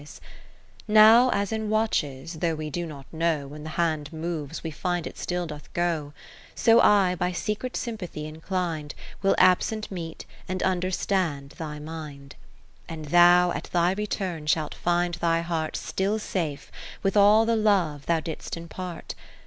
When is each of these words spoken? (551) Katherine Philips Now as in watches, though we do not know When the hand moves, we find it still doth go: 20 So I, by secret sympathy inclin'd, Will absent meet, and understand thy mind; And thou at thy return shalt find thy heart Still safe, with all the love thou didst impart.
(551) 0.87 0.95
Katherine 0.95 0.95
Philips 0.95 1.31
Now 1.31 1.41
as 1.41 1.51
in 1.51 1.69
watches, 1.69 2.33
though 2.39 2.55
we 2.55 2.71
do 2.71 2.87
not 2.87 3.05
know 3.13 3.47
When 3.47 3.63
the 3.63 3.69
hand 3.77 4.11
moves, 4.11 4.63
we 4.63 4.71
find 4.71 5.05
it 5.05 5.15
still 5.15 5.45
doth 5.45 5.71
go: 5.73 6.05
20 6.55 6.55
So 6.55 6.81
I, 6.81 7.13
by 7.13 7.31
secret 7.31 7.77
sympathy 7.77 8.25
inclin'd, 8.27 8.95
Will 9.21 9.35
absent 9.37 9.91
meet, 9.91 10.25
and 10.49 10.63
understand 10.63 11.51
thy 11.51 11.77
mind; 11.77 12.35
And 12.89 13.05
thou 13.09 13.51
at 13.51 13.65
thy 13.65 13.91
return 13.91 14.47
shalt 14.47 14.73
find 14.73 15.13
thy 15.13 15.41
heart 15.41 15.75
Still 15.77 16.17
safe, 16.17 16.71
with 17.03 17.15
all 17.15 17.45
the 17.45 17.55
love 17.55 18.07
thou 18.07 18.21
didst 18.21 18.57
impart. 18.57 19.13